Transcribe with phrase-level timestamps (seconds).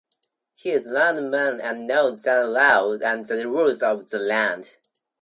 [0.55, 4.77] He is learned man and knows the law and the rules of the land.